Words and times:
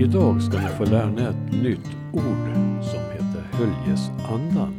Idag 0.00 0.42
ska 0.42 0.60
ni 0.60 0.68
få 0.68 0.84
lära 0.84 1.20
er 1.20 1.28
ett 1.28 1.62
nytt 1.62 1.96
ord 2.12 2.54
som 2.82 3.00
heter 3.12 3.42
Höljesandan. 3.52 4.74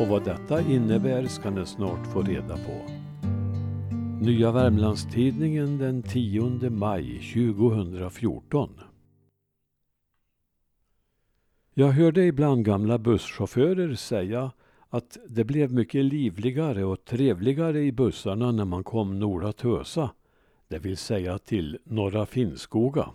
Och 0.00 0.08
vad 0.08 0.24
detta 0.24 0.60
innebär 0.60 1.26
ska 1.26 1.50
ni 1.50 1.66
snart 1.66 2.06
få 2.12 2.22
reda 2.22 2.56
på. 2.56 2.92
Nya 4.20 4.52
Värmlandstidningen 4.52 5.78
den 5.78 6.02
10 6.02 6.70
maj 6.70 7.32
2014. 7.34 8.80
Jag 11.74 11.88
hörde 11.88 12.24
ibland 12.24 12.64
gamla 12.64 12.98
busschaufförer 12.98 13.94
säga 13.94 14.50
att 14.88 15.18
det 15.28 15.44
blev 15.44 15.72
mycket 15.72 16.04
livligare 16.04 16.84
och 16.84 17.04
trevligare 17.04 17.82
i 17.82 17.92
bussarna 17.92 18.52
när 18.52 18.64
man 18.64 18.84
kom 18.84 19.18
norra 19.18 19.52
Tösa, 19.52 20.10
det 20.68 20.78
vill 20.78 20.96
säga 20.96 21.38
till 21.38 21.78
Norra 21.84 22.26
Finnskoga. 22.26 23.08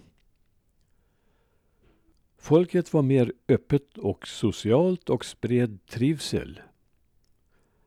Folket 2.48 2.94
var 2.94 3.02
mer 3.02 3.34
öppet 3.48 3.98
och 3.98 4.28
socialt 4.28 5.10
och 5.10 5.26
spred 5.26 5.80
trivsel. 5.86 6.62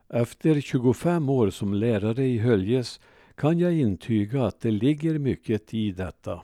Efter 0.08 0.60
25 0.60 1.28
år 1.28 1.50
som 1.50 1.74
lärare 1.74 2.26
i 2.26 2.38
Höljes 2.38 3.00
kan 3.34 3.58
jag 3.58 3.72
intyga 3.72 4.44
att 4.44 4.60
det 4.60 4.70
ligger 4.70 5.18
mycket 5.18 5.74
i 5.74 5.92
detta. 5.92 6.42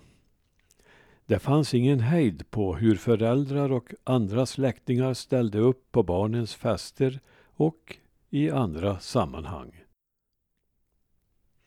Det 1.26 1.38
fanns 1.38 1.74
ingen 1.74 2.00
hejd 2.00 2.50
på 2.50 2.76
hur 2.76 2.94
föräldrar 2.94 3.72
och 3.72 3.94
andra 4.04 4.46
släktingar 4.46 5.14
ställde 5.14 5.58
upp 5.58 5.92
på 5.92 6.02
barnens 6.02 6.54
fester 6.54 7.20
och 7.44 7.96
i 8.30 8.50
andra 8.50 8.98
sammanhang. 8.98 9.84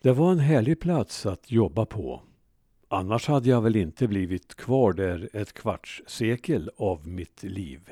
Det 0.01 0.11
var 0.11 0.31
en 0.31 0.39
härlig 0.39 0.79
plats 0.79 1.25
att 1.25 1.51
jobba 1.51 1.85
på. 1.85 2.21
Annars 2.91 3.27
hade 3.27 3.49
jag 3.49 3.61
väl 3.61 3.75
inte 3.75 4.07
blivit 4.07 4.55
kvar 4.55 4.93
där 4.93 5.29
ett 5.33 5.53
kvarts 5.53 6.01
sekel 6.07 6.69
av 6.77 7.07
mitt 7.07 7.43
liv. 7.43 7.89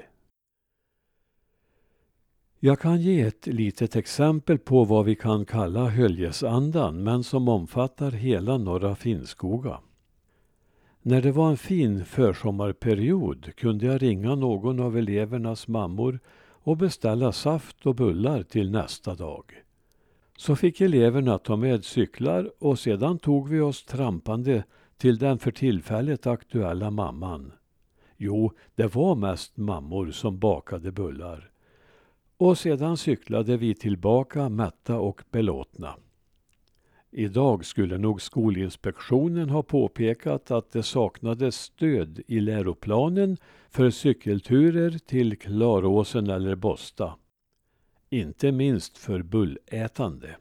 Jag 2.60 2.80
kan 2.80 3.02
ge 3.02 3.22
ett 3.22 3.48
litet 3.48 3.96
exempel 3.96 4.58
på 4.58 4.84
vad 4.84 5.06
vi 5.06 5.16
kan 5.16 5.46
kalla 5.46 5.90
Höljesandan 5.90 7.04
men 7.04 7.24
som 7.24 7.50
omfattar 7.50 8.12
hela 8.12 8.58
norra 8.58 8.96
Finnskoga. 8.96 9.80
När 11.02 11.22
det 11.22 11.32
var 11.32 11.50
en 11.50 11.58
fin 11.58 12.06
försommarperiod 12.06 13.56
kunde 13.56 13.86
jag 13.86 14.02
ringa 14.02 14.36
någon 14.36 14.80
av 14.80 14.98
elevernas 14.98 15.68
mammor 15.68 16.20
och 16.40 16.78
beställa 16.78 17.32
saft 17.32 17.86
och 17.86 17.96
bullar 17.96 18.44
till 18.44 18.72
nästa 18.72 19.16
dag. 19.16 19.64
Så 20.38 20.56
fick 20.56 20.82
eleverna 20.82 21.38
ta 21.38 21.56
med 21.56 21.86
cyklar 21.86 22.52
och 22.60 22.80
sedan 22.80 23.20
tog 23.20 23.50
vi 23.50 23.60
oss 23.60 23.86
trampande 23.86 24.64
till 24.98 25.18
den 25.18 25.40
för 25.40 25.52
tillfället 25.52 26.28
aktuella 26.28 26.92
mamman. 26.92 27.52
Jo, 28.18 28.52
det 28.76 28.96
var 28.96 29.16
mest 29.16 29.58
mammor 29.58 30.12
som 30.12 30.40
bakade 30.40 30.92
bullar. 30.92 31.52
Och 32.38 32.58
sedan 32.58 32.98
cyklade 32.98 33.58
vi 33.58 33.76
tillbaka 33.76 34.50
mätta 34.50 35.00
och 35.00 35.22
belåtna. 35.32 35.96
Idag 37.12 37.66
skulle 37.66 37.98
nog 37.98 38.22
Skolinspektionen 38.22 39.50
ha 39.50 39.64
påpekat 39.64 40.52
att 40.52 40.72
det 40.72 40.84
saknades 40.84 41.56
stöd 41.56 42.22
i 42.28 42.40
läroplanen 42.40 43.38
för 43.70 43.90
cykelturer 43.90 44.98
till 44.98 45.38
Klaråsen 45.38 46.30
eller 46.30 46.56
Bosta. 46.56 47.16
Inte 48.10 48.52
minst 48.52 48.98
för 48.98 49.22
bullätande. 49.22 50.36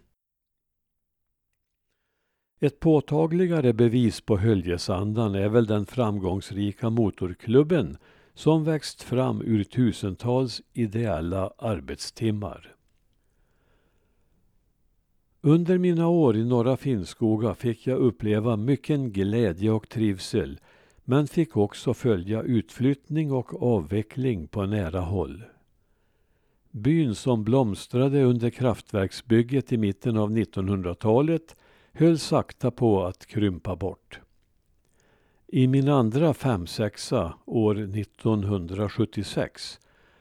Ett 2.60 2.80
påtagligare 2.80 3.72
bevis 3.72 4.20
på 4.20 4.36
Höljesandan 4.36 5.34
är 5.34 5.48
väl 5.48 5.66
den 5.66 5.86
framgångsrika 5.86 6.90
motorklubben 6.90 7.96
som 8.34 8.64
växt 8.64 9.02
fram 9.02 9.42
ur 9.42 9.64
tusentals 9.64 10.62
ideella 10.72 11.50
arbetstimmar. 11.58 12.74
Under 15.40 15.78
mina 15.78 16.08
år 16.08 16.36
i 16.36 16.44
Norra 16.44 16.76
Finnskoga 16.76 17.54
fick 17.54 17.86
jag 17.86 17.98
uppleva 17.98 18.56
mycken 18.56 19.12
glädje 19.12 19.70
och 19.70 19.88
trivsel 19.88 20.60
men 21.04 21.26
fick 21.26 21.56
också 21.56 21.94
följa 21.94 22.42
utflyttning 22.42 23.32
och 23.32 23.62
avveckling 23.62 24.48
på 24.48 24.66
nära 24.66 25.00
håll. 25.00 25.44
Byn 26.70 27.14
som 27.14 27.44
blomstrade 27.44 28.22
under 28.22 28.50
kraftverksbygget 28.50 29.72
i 29.72 29.76
mitten 29.76 30.16
av 30.16 30.30
1900-talet 30.30 31.56
höll 31.96 32.18
sakta 32.18 32.70
på 32.70 33.04
att 33.04 33.26
krympa 33.26 33.76
bort. 33.76 34.20
I 35.46 35.66
min 35.66 35.88
andra 35.88 36.34
femsexa 36.34 37.34
år 37.46 37.78
1976 37.78 39.80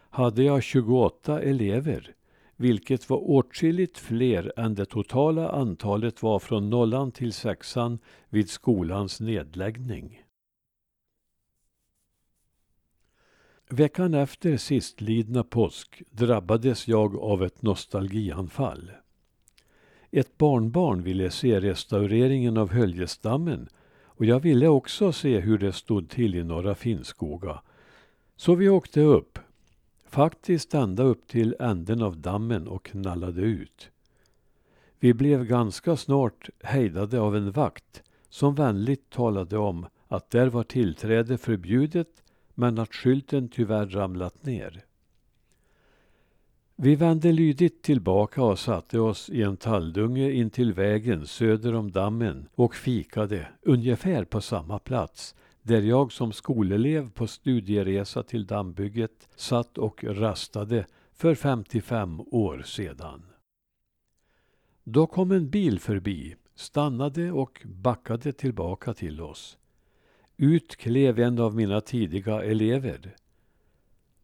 hade 0.09 0.43
jag 0.43 0.63
28 0.63 1.41
elever 1.41 2.15
vilket 2.55 3.09
var 3.09 3.29
åtskilligt 3.29 3.97
fler 3.97 4.59
än 4.59 4.75
det 4.75 4.85
totala 4.85 5.49
antalet 5.49 6.21
var 6.21 6.39
från 6.39 6.69
nollan 6.69 7.11
till 7.11 7.33
sexan 7.33 7.99
vid 8.29 8.49
skolans 8.49 9.19
nedläggning. 9.19 10.21
Veckan 13.69 14.13
efter 14.13 14.57
sistlidna 14.57 15.43
påsk 15.43 16.03
drabbades 16.11 16.87
jag 16.87 17.15
av 17.15 17.43
ett 17.43 17.61
nostalgianfall. 17.61 18.91
Ett 20.17 20.37
barnbarn 20.37 21.03
ville 21.03 21.29
se 21.29 21.59
restaureringen 21.59 22.57
av 22.57 22.71
Höljesdammen 22.71 23.69
och 24.03 24.25
jag 24.25 24.39
ville 24.39 24.67
också 24.67 25.11
se 25.11 25.39
hur 25.39 25.57
det 25.57 25.73
stod 25.73 26.09
till 26.09 26.35
i 26.35 26.43
Norra 26.43 26.75
Finnskoga. 26.75 27.61
Så 28.35 28.55
vi 28.55 28.69
åkte 28.69 29.01
upp, 29.01 29.39
faktiskt 30.05 30.73
ända 30.73 31.03
upp 31.03 31.27
till 31.27 31.55
änden 31.59 32.01
av 32.01 32.17
dammen 32.17 32.67
och 32.67 32.85
knallade 32.85 33.41
ut. 33.41 33.89
Vi 34.99 35.13
blev 35.13 35.45
ganska 35.45 35.95
snart 35.95 36.49
hejdade 36.63 37.19
av 37.19 37.35
en 37.35 37.51
vakt 37.51 38.03
som 38.29 38.55
vänligt 38.55 39.09
talade 39.09 39.57
om 39.57 39.85
att 40.07 40.29
där 40.29 40.47
var 40.47 40.63
tillträde 40.63 41.37
förbjudet 41.37 42.23
men 42.53 42.79
att 42.79 42.95
skylten 42.95 43.49
tyvärr 43.49 43.85
ramlat 43.85 44.45
ner. 44.45 44.85
Vi 46.77 46.95
vände 46.95 47.31
lydigt 47.31 47.81
tillbaka 47.81 48.43
och 48.43 48.59
satte 48.59 48.99
oss 48.99 49.29
i 49.29 49.41
en 49.41 49.57
talldunge 49.57 50.31
intill 50.31 50.73
vägen 50.73 51.27
söder 51.27 51.75
om 51.75 51.91
dammen 51.91 52.47
och 52.55 52.75
fikade 52.75 53.47
ungefär 53.61 54.25
på 54.25 54.41
samma 54.41 54.79
plats 54.79 55.35
där 55.61 55.81
jag 55.81 56.11
som 56.11 56.31
skolelev 56.31 57.11
på 57.11 57.27
studieresa 57.27 58.23
till 58.23 58.45
dammbygget 58.45 59.29
satt 59.35 59.77
och 59.77 60.03
rastade 60.03 60.85
för 61.13 61.35
55 61.35 62.21
år 62.21 62.63
sedan. 62.65 63.25
Då 64.83 65.07
kom 65.07 65.31
en 65.31 65.49
bil 65.49 65.79
förbi, 65.79 66.35
stannade 66.55 67.31
och 67.31 67.61
backade 67.65 68.33
tillbaka 68.33 68.93
till 68.93 69.21
oss. 69.21 69.57
Ut 70.37 70.75
klev 70.75 71.19
en 71.19 71.39
av 71.39 71.55
mina 71.55 71.81
tidiga 71.81 72.43
elever. 72.43 73.15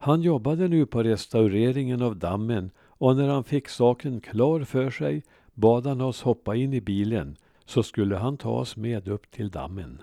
Han 0.03 0.21
jobbade 0.21 0.67
nu 0.67 0.85
på 0.85 1.03
restaureringen 1.03 2.01
av 2.01 2.15
dammen 2.15 2.71
och 2.79 3.15
när 3.15 3.27
han 3.27 3.43
fick 3.43 3.69
saken 3.69 4.21
klar 4.21 4.63
för 4.63 4.89
sig 4.89 5.23
bad 5.53 5.87
han 5.87 6.01
oss 6.01 6.21
hoppa 6.21 6.55
in 6.55 6.73
i 6.73 6.81
bilen 6.81 7.37
så 7.65 7.83
skulle 7.83 8.15
han 8.15 8.37
ta 8.37 8.49
oss 8.49 8.77
med 8.77 9.07
upp 9.07 9.31
till 9.31 9.49
dammen. 9.49 10.01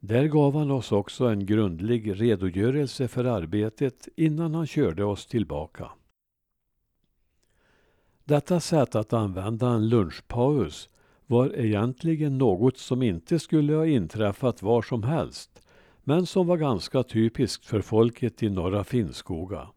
Där 0.00 0.24
gav 0.24 0.54
han 0.54 0.70
oss 0.70 0.92
också 0.92 1.24
en 1.24 1.46
grundlig 1.46 2.20
redogörelse 2.20 3.08
för 3.08 3.24
arbetet 3.24 4.08
innan 4.16 4.54
han 4.54 4.66
körde 4.66 5.04
oss 5.04 5.26
tillbaka. 5.26 5.90
Detta 8.24 8.60
sätt 8.60 8.94
att 8.94 9.12
använda 9.12 9.68
en 9.68 9.88
lunchpaus 9.88 10.88
var 11.26 11.58
egentligen 11.58 12.38
något 12.38 12.78
som 12.78 13.02
inte 13.02 13.38
skulle 13.38 13.74
ha 13.74 13.86
inträffat 13.86 14.62
var 14.62 14.82
som 14.82 15.02
helst 15.02 15.63
men 16.04 16.26
som 16.26 16.46
var 16.46 16.56
ganska 16.56 17.02
typiskt 17.02 17.66
för 17.66 17.80
folket 17.80 18.42
i 18.42 18.50
Norra 18.50 18.84
Finnskoga. 18.84 19.68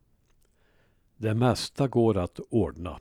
Det 1.17 1.33
mesta 1.33 1.87
går 1.87 2.17
att 2.17 2.39
ordna. 2.49 2.99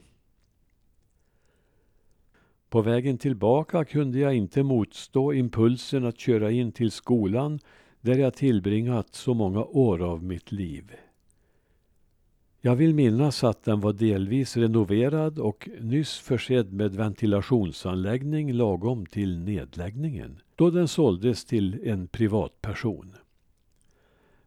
På 2.69 2.83
vägen 2.83 3.19
tillbaka 3.19 3.85
kunde 3.85 4.19
jag 4.19 4.35
inte 4.35 4.63
motstå 4.63 5.33
impulsen 5.33 6.05
att 6.05 6.19
köra 6.19 6.51
in 6.51 6.73
till 6.73 6.91
skolan 6.91 7.61
där 8.01 8.15
jag 8.15 8.35
tillbringat 8.35 9.15
så 9.15 9.35
många 9.35 9.65
år 9.65 10.03
av 10.03 10.25
mitt 10.25 10.53
liv. 10.53 10.93
Jag 12.67 12.77
vill 12.77 12.95
minnas 12.95 13.45
att 13.45 13.65
den 13.65 13.81
var 13.81 13.93
delvis 13.93 14.57
renoverad 14.57 15.39
och 15.39 15.69
nyss 15.81 16.19
försedd 16.19 16.73
med 16.73 16.95
ventilationsanläggning 16.95 18.53
lagom 18.53 19.07
till 19.07 19.39
nedläggningen, 19.39 20.39
då 20.57 20.71
den 20.71 20.89
såldes 20.89 21.45
till 21.45 21.89
en 21.89 22.09
privatperson. 22.09 23.13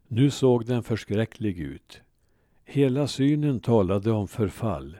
Nu 0.07 0.30
såg 0.30 0.66
den 0.66 0.83
förskräcklig 0.83 1.60
ut. 1.60 2.01
Hela 2.66 3.07
synen 3.07 3.60
talade 3.60 4.12
om 4.12 4.27
förfall. 4.27 4.98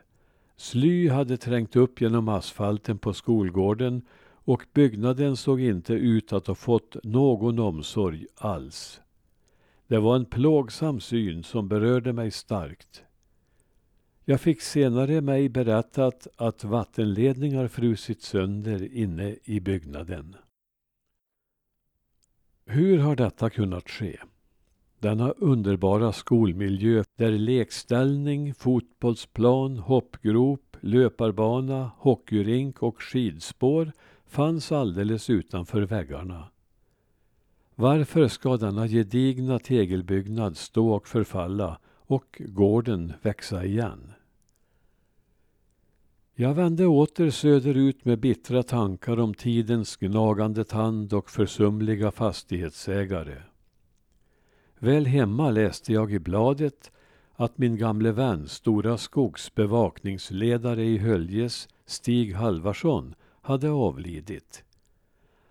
Sly 0.56 1.10
hade 1.10 1.38
trängt 1.38 1.76
upp 1.76 2.02
genom 2.02 2.30
asfalten 2.30 2.98
på 2.98 3.14
skolgården 3.14 4.02
och 4.32 4.66
byggnaden 4.74 5.38
såg 5.38 5.62
inte 5.62 5.94
ut 5.94 6.34
att 6.34 6.48
ha 6.48 6.56
fått 6.56 6.96
någon 7.04 7.60
omsorg 7.60 8.26
alls. 8.36 9.02
Det 9.88 9.98
var 9.98 10.16
en 10.16 10.26
plågsam 10.26 11.00
syn 11.00 11.44
som 11.44 11.68
berörde 11.68 12.14
mig 12.14 12.32
starkt. 12.32 13.04
Jag 14.30 14.42
fick 14.42 14.62
senare 14.62 15.22
mig 15.22 15.50
berättat 15.50 16.28
att 16.36 16.64
vattenledningar 16.64 17.68
frusit 17.68 18.22
sönder 18.22 18.94
inne 18.94 19.36
i 19.44 19.60
byggnaden. 19.60 20.36
Hur 22.66 22.98
har 22.98 23.16
detta 23.16 23.50
kunnat 23.50 23.90
ske? 23.90 24.18
Denna 25.00 25.32
underbara 25.32 26.12
skolmiljö 26.12 27.04
där 27.16 27.32
lekställning, 27.32 28.54
fotbollsplan, 28.54 29.78
hoppgrop, 29.78 30.78
löparbana, 30.80 31.92
hockeyrink 31.98 32.84
och 32.84 33.02
skidspår 33.02 33.92
fanns 34.28 34.72
alldeles 34.72 35.30
utanför 35.30 35.82
väggarna. 35.82 36.48
Varför 37.76 38.28
ska 38.28 38.58
denna 38.58 38.88
gedigna 38.88 39.60
tegelbyggnad 39.60 40.58
stå 40.58 40.92
och 40.92 41.08
förfalla 41.08 41.80
och 41.98 42.42
gården 42.46 43.14
växa 43.22 43.66
igen? 43.66 44.14
Jag 46.42 46.54
vände 46.54 46.86
åter 46.86 47.30
söderut 47.30 48.06
med 48.06 48.20
bittra 48.20 48.64
tankar 48.64 49.20
om 49.20 49.34
tidens 49.34 49.98
gnagande 49.98 50.64
tand 50.64 51.14
och 51.14 51.30
försumliga 51.30 52.12
fastighetsägare. 52.12 53.42
Väl 54.78 55.06
hemma 55.06 55.50
läste 55.50 55.94
jag 55.94 56.14
i 56.14 56.20
bladet 56.20 56.92
att 57.36 57.58
min 57.58 57.78
gamle 57.78 58.12
vän, 58.12 58.48
Stora 58.48 58.98
Skogs 58.98 59.56
bevakningsledare 59.56 60.84
i 60.84 60.98
Höljes, 60.98 61.68
Stig 61.86 62.36
Halvarsson, 62.36 63.16
hade 63.42 63.70
avlidit. 63.70 64.64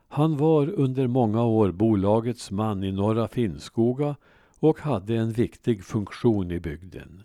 Han 0.08 0.36
var 0.36 0.68
under 0.68 1.06
många 1.06 1.44
år 1.44 1.72
bolagets 1.72 2.50
man 2.50 2.84
i 2.84 2.92
Norra 2.92 3.28
Finnskoga 3.28 4.16
och 4.60 4.80
hade 4.80 5.16
en 5.16 5.32
viktig 5.32 5.84
funktion 5.84 6.50
i 6.50 6.60
bygden. 6.60 7.22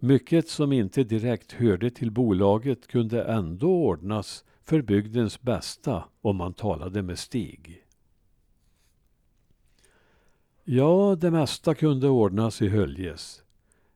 Mycket 0.00 0.48
som 0.48 0.72
inte 0.72 1.04
direkt 1.04 1.52
hörde 1.52 1.90
till 1.90 2.10
bolaget 2.10 2.86
kunde 2.86 3.24
ändå 3.24 3.84
ordnas 3.84 4.44
för 4.62 4.82
bygdens 4.82 5.42
bästa 5.42 6.04
om 6.20 6.36
man 6.36 6.52
talade 6.52 7.02
med 7.02 7.18
Stig. 7.18 7.84
Ja, 10.64 11.16
det 11.20 11.30
mesta 11.30 11.74
kunde 11.74 12.08
ordnas 12.08 12.62
i 12.62 12.68
Höljes. 12.68 13.42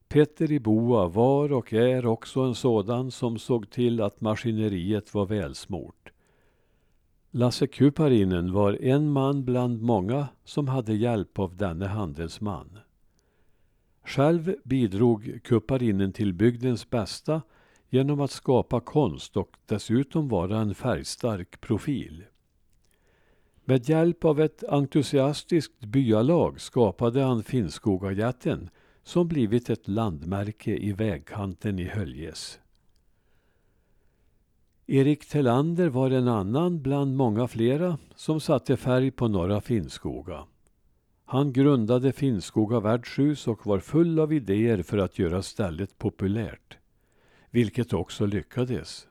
Petter 0.08 0.52
i 0.52 0.60
Boa 0.60 1.08
var 1.08 1.52
och 1.52 1.72
är 1.72 2.06
också 2.06 2.40
en 2.40 2.54
sådan 2.54 3.10
som 3.10 3.38
såg 3.38 3.70
till 3.70 4.00
att 4.00 4.20
maskineriet 4.20 5.14
var 5.14 5.26
välsmort. 5.26 6.12
Lasse 7.31 7.66
Kuparinen 7.66 8.52
var 8.52 8.82
en 8.82 9.10
man 9.10 9.44
bland 9.44 9.82
många 9.82 10.28
som 10.44 10.69
hade 10.69 10.94
hjälp 10.94 11.38
av 11.38 11.56
denne 11.56 11.87
handelsman. 11.87 12.78
Själv 14.04 14.54
bidrog 14.64 15.38
Kupparinnen 15.44 16.12
till 16.12 16.32
bygdens 16.34 16.90
bästa 16.90 17.43
genom 17.88 18.20
att 18.20 18.31
skapa 18.31 18.81
konst 18.81 19.37
och 19.37 19.56
dessutom 19.66 20.28
vara 20.28 20.58
en 20.58 20.75
färgstark 20.75 21.60
profil. 21.60 22.25
Med 23.64 23.88
hjälp 23.88 24.25
av 24.25 24.40
ett 24.40 24.64
entusiastiskt 24.64 25.81
byalag 25.81 26.60
skapade 26.60 27.22
han 27.22 27.43
Finnskogajätten 27.43 28.70
som 29.02 29.28
blivit 29.28 29.70
ett 29.70 29.88
landmärke 29.88 30.76
i 30.76 30.93
vägkanten 30.93 31.78
i 31.78 31.84
Höljes. 31.84 32.60
Erik 34.87 35.28
Tellander 35.28 35.88
var 35.88 36.10
en 36.10 36.28
annan 36.28 36.82
bland 36.82 37.16
många 37.16 37.49
flera 37.49 37.99
som 38.14 38.40
satte 38.40 38.76
färg 38.76 39.10
på 39.10 39.28
Norra 39.28 39.60
Finnskoga. 39.60 40.44
Han 41.32 41.52
grundade 41.52 42.12
Finnskoga 42.12 42.81
värdshus 42.81 43.49
och 43.49 43.67
var 43.67 43.79
full 43.79 44.19
av 44.19 44.32
idéer 44.32 44.82
för 44.82 44.99
att 44.99 45.19
göra 45.19 45.43
stället 45.43 45.99
populärt. 45.99 46.79
Vilket 47.50 47.93
också 47.93 48.26
lyckades. 48.26 49.08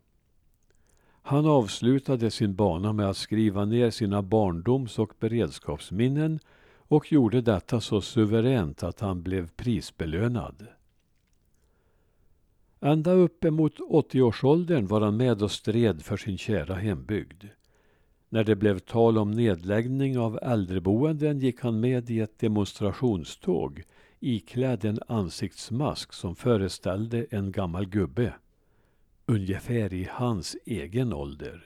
Han 1.21 1.45
avslutade 1.45 2.31
sin 2.31 2.56
bana 2.56 2.94
med 2.94 3.09
att 3.09 3.18
skriva 3.18 3.65
ner 3.65 3.89
sina 3.89 4.21
barndoms 4.21 5.00
och 5.00 5.13
beredskapsminnen 5.19 6.39
och 6.75 7.12
gjorde 7.12 7.41
detta 7.41 7.81
så 7.81 8.01
suveränt 8.01 8.83
att 8.83 9.00
han 9.00 9.24
blev 9.24 9.50
prisbelönad. 9.50 10.67
Ända 12.79 13.12
uppemot 13.12 13.79
80-årsåldern 13.79 14.88
var 14.88 15.01
han 15.01 15.17
med 15.17 15.41
och 15.41 15.51
stred 15.51 16.01
för 16.01 16.17
sin 16.17 16.38
kära 16.38 16.75
hembygd. 16.75 17.44
När 18.33 18.44
det 18.44 18.56
blev 18.56 18.80
tal 18.80 19.18
om 19.18 19.31
nedläggning 19.31 20.18
av 20.18 20.39
äldreboenden 20.42 21.39
gick 21.39 21.62
han 21.62 21.80
med 21.80 22.10
i 22.10 22.19
ett 22.19 22.39
demonstrationståg 22.39 23.83
iklädd 24.19 24.86
en 24.86 25.00
ansiktsmask 25.07 26.13
som 26.13 26.36
föreställde 26.36 27.25
en 27.30 27.51
gammal 27.51 27.86
gubbe. 27.86 28.33
Ungefär 29.25 29.94
i 29.94 30.07
hans 30.12 30.57
egen 30.66 31.13
ålder. 31.13 31.63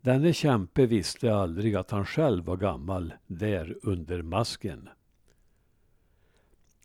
Denne 0.00 0.32
kämpe 0.32 0.86
visste 0.86 1.34
aldrig 1.34 1.74
att 1.74 1.90
han 1.90 2.06
själv 2.06 2.44
var 2.44 2.56
gammal 2.56 3.12
där 3.26 3.76
under 3.82 4.22
masken. 4.22 4.88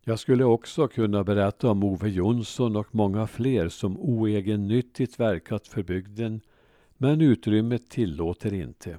Jag 0.03 0.19
skulle 0.19 0.43
också 0.43 0.87
kunna 0.87 1.23
berätta 1.23 1.69
om 1.69 1.83
Ove 1.83 2.09
Jonsson 2.09 2.75
och 2.75 2.95
många 2.95 3.27
fler 3.27 3.69
som 3.69 3.97
oegennyttigt 3.97 5.19
verkat 5.19 5.67
för 5.67 5.83
bygden 5.83 6.41
men 7.01 7.21
utrymmet 7.21 7.89
tillåter 7.89 8.53
inte. 8.53 8.97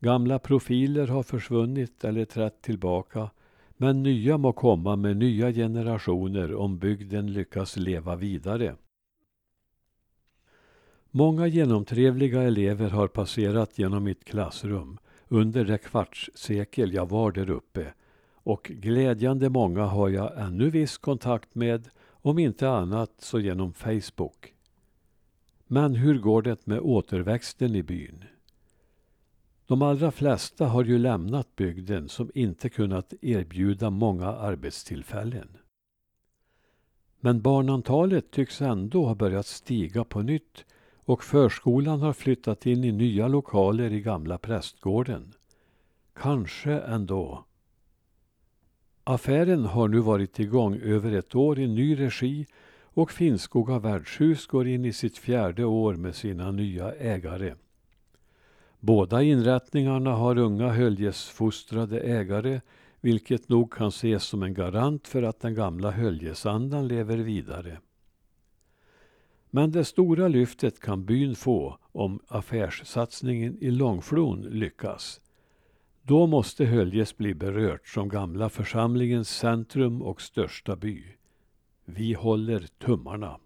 Gamla 0.00 0.38
profiler 0.38 1.06
har 1.06 1.22
försvunnit 1.22 2.04
eller 2.04 2.24
trätt 2.24 2.62
tillbaka 2.62 3.30
men 3.76 4.02
nya 4.02 4.38
må 4.38 4.52
komma 4.52 4.96
med 4.96 5.16
nya 5.16 5.52
generationer 5.52 6.54
om 6.54 6.78
bygden 6.78 7.32
lyckas 7.32 7.76
leva 7.76 8.16
vidare. 8.16 8.76
Många 11.10 11.46
genomtrevliga 11.46 12.42
elever 12.42 12.90
har 12.90 13.08
passerat 13.08 13.78
genom 13.78 14.04
mitt 14.04 14.24
klassrum 14.24 14.98
under 15.28 15.64
det 15.64 15.78
kvartssekel 15.78 16.92
jag 16.92 17.08
var 17.08 17.32
där 17.32 17.50
uppe 17.50 17.94
och 18.32 18.62
glädjande 18.74 19.50
många 19.50 19.84
har 19.84 20.08
jag 20.08 20.38
ännu 20.38 20.70
viss 20.70 20.98
kontakt 20.98 21.54
med, 21.54 21.88
om 22.10 22.38
inte 22.38 22.70
annat 22.70 23.12
så 23.18 23.40
genom 23.40 23.72
Facebook. 23.72 24.54
Men 25.70 25.94
hur 25.94 26.18
går 26.18 26.42
det 26.42 26.66
med 26.66 26.80
återväxten 26.80 27.74
i 27.74 27.82
byn? 27.82 28.24
De 29.66 29.82
allra 29.82 30.10
flesta 30.10 30.66
har 30.66 30.84
ju 30.84 30.98
lämnat 30.98 31.56
bygden 31.56 32.08
som 32.08 32.30
inte 32.34 32.68
kunnat 32.68 33.14
erbjuda 33.20 33.90
många 33.90 34.26
arbetstillfällen. 34.26 35.48
Men 37.20 37.42
barnantalet 37.42 38.30
tycks 38.30 38.62
ändå 38.62 39.06
ha 39.06 39.14
börjat 39.14 39.46
stiga 39.46 40.04
på 40.04 40.22
nytt 40.22 40.64
och 40.94 41.24
förskolan 41.24 42.00
har 42.00 42.12
flyttat 42.12 42.66
in 42.66 42.84
i 42.84 42.92
nya 42.92 43.28
lokaler 43.28 43.92
i 43.92 44.00
gamla 44.00 44.38
prästgården. 44.38 45.32
Kanske 46.14 46.72
ändå. 46.72 47.44
Affären 49.04 49.64
har 49.64 49.88
nu 49.88 49.98
varit 49.98 50.38
igång 50.38 50.76
över 50.76 51.12
ett 51.12 51.34
år 51.34 51.58
i 51.58 51.66
ny 51.66 51.98
regi 51.98 52.46
och 52.94 53.12
Finnskoga 53.12 53.78
värdshus 53.78 54.46
går 54.46 54.68
in 54.68 54.84
i 54.84 54.92
sitt 54.92 55.18
fjärde 55.18 55.64
år 55.64 55.94
med 55.94 56.14
sina 56.14 56.50
nya 56.50 56.92
ägare. 56.92 57.54
Båda 58.80 59.22
inrättningarna 59.22 60.12
har 60.12 60.38
unga 60.38 60.68
höljesfostrade 60.68 62.00
ägare 62.00 62.60
vilket 63.00 63.48
nog 63.48 63.72
kan 63.72 63.88
ses 63.88 64.24
som 64.24 64.42
en 64.42 64.54
garant 64.54 65.08
för 65.08 65.22
att 65.22 65.40
den 65.40 65.54
gamla 65.54 65.90
höljesandan 65.90 66.88
lever 66.88 67.18
vidare. 67.18 67.78
Men 69.50 69.70
det 69.72 69.84
stora 69.84 70.28
lyftet 70.28 70.80
kan 70.80 71.04
byn 71.04 71.34
få 71.34 71.78
om 71.92 72.20
affärssatsningen 72.28 73.58
i 73.60 73.70
Långflon 73.70 74.42
lyckas. 74.42 75.20
Då 76.02 76.26
måste 76.26 76.64
Höljes 76.64 77.16
bli 77.16 77.34
berört 77.34 77.88
som 77.88 78.08
gamla 78.08 78.48
församlingens 78.48 79.28
centrum 79.28 80.02
och 80.02 80.20
största 80.20 80.76
by. 80.76 81.17
Vi 81.90 82.14
håller 82.14 82.60
tummarna. 82.60 83.38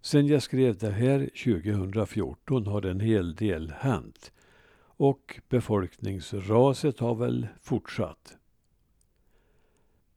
Sen 0.00 0.26
jag 0.26 0.42
skrev 0.42 0.78
det 0.78 0.90
här 0.90 1.18
2014 1.44 2.66
har 2.66 2.86
en 2.86 3.00
hel 3.00 3.34
del 3.34 3.70
hänt 3.70 4.32
och 4.80 5.40
befolkningsraset 5.48 6.98
har 6.98 7.14
väl 7.14 7.48
fortsatt. 7.60 8.36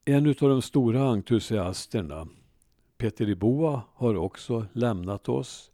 En 0.04 0.26
av 0.26 0.34
de 0.34 0.62
stora 0.62 1.02
entusiasterna, 1.02 2.28
Peter 2.98 3.28
Iboa, 3.28 3.82
har 3.94 4.14
också 4.14 4.66
lämnat 4.72 5.28
oss. 5.28 5.70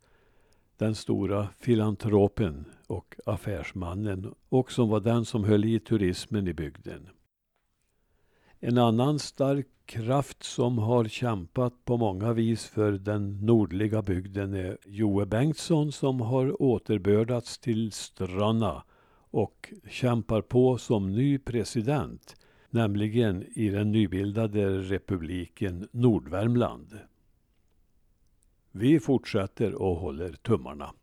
Den 0.76 0.94
stora 0.94 1.48
filantropen 1.58 2.64
och 2.88 3.14
affärsmannen 3.26 4.34
och 4.48 4.72
som 4.72 4.88
var 4.88 5.00
den 5.00 5.24
som 5.24 5.44
höll 5.44 5.64
i 5.64 5.80
turismen 5.80 6.48
i 6.48 6.54
bygden. 6.54 7.08
En 8.60 8.78
annan 8.78 9.18
stark 9.18 9.66
kraft 9.86 10.42
som 10.42 10.78
har 10.78 11.04
kämpat 11.04 11.84
på 11.84 11.96
många 11.96 12.32
vis 12.32 12.66
för 12.66 12.92
den 12.92 13.46
nordliga 13.46 14.02
bygden 14.02 14.54
är 14.54 14.78
Joe 14.86 15.24
Bengtsson 15.24 15.92
som 15.92 16.20
har 16.20 16.62
återbördats 16.62 17.58
till 17.58 17.92
Stranna 17.92 18.84
och 19.30 19.72
kämpar 19.88 20.42
på 20.42 20.78
som 20.78 21.12
ny 21.12 21.38
president, 21.38 22.36
nämligen 22.70 23.44
i 23.54 23.68
den 23.68 23.92
nybildade 23.92 24.78
republiken 24.78 25.88
Nordvärmland. 25.92 26.98
Vi 28.72 29.00
fortsätter 29.00 29.74
och 29.74 29.96
håller 29.96 30.32
tummarna. 30.32 30.94